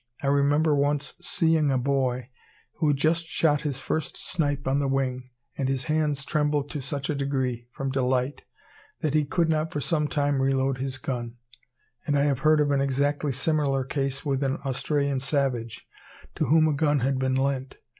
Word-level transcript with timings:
I 0.23 0.27
remember 0.29 0.73
once 0.75 1.13
seeing 1.21 1.69
a 1.69 1.77
boy 1.77 2.29
who 2.79 2.87
had 2.87 2.97
just 2.97 3.27
shot 3.27 3.61
his 3.61 3.79
first 3.79 4.17
snipe 4.17 4.67
on 4.67 4.79
the 4.79 4.87
wing, 4.87 5.29
and 5.55 5.69
his 5.69 5.83
hands 5.83 6.25
trembled 6.25 6.71
to 6.71 6.81
such 6.81 7.07
a 7.11 7.13
degree 7.13 7.67
from 7.71 7.91
delight, 7.91 8.41
that 9.01 9.13
he 9.13 9.25
could 9.25 9.47
not 9.47 9.69
for 9.69 9.79
some 9.79 10.07
time 10.07 10.41
reload 10.41 10.79
his 10.79 10.97
gun; 10.97 11.35
and 12.07 12.17
I 12.17 12.23
have 12.23 12.39
heard 12.39 12.59
of 12.59 12.71
an 12.71 12.81
exactly 12.81 13.31
similar 13.31 13.83
case 13.83 14.25
with 14.25 14.41
an 14.41 14.57
Australian 14.65 15.19
savage, 15.19 15.87
to 16.33 16.45
whom 16.45 16.67
a 16.67 16.73
gun 16.73 17.01
had 17.01 17.19
been 17.19 17.35
lent. 17.35 17.77